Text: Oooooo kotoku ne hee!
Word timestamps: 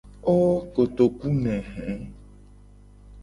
Oooooo 0.31 0.55
kotoku 0.75 1.27
ne 1.43 1.55
hee! 1.69 1.95